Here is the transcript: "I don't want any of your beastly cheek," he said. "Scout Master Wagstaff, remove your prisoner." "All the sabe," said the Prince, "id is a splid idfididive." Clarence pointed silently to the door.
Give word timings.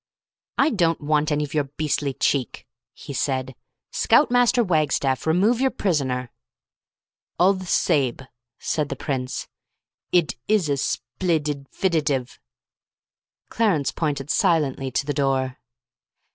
"I 0.57 0.71
don't 0.71 1.01
want 1.01 1.31
any 1.31 1.43
of 1.43 1.53
your 1.53 1.65
beastly 1.65 2.13
cheek," 2.15 2.65
he 2.91 3.13
said. 3.13 3.53
"Scout 3.91 4.31
Master 4.31 4.63
Wagstaff, 4.63 5.27
remove 5.27 5.61
your 5.61 5.69
prisoner." 5.69 6.31
"All 7.37 7.53
the 7.53 7.67
sabe," 7.67 8.23
said 8.57 8.89
the 8.89 8.95
Prince, 8.95 9.47
"id 10.11 10.33
is 10.47 10.69
a 10.69 10.77
splid 10.77 11.45
idfididive." 11.45 12.39
Clarence 13.49 13.91
pointed 13.91 14.31
silently 14.31 14.89
to 14.89 15.05
the 15.05 15.13
door. 15.13 15.59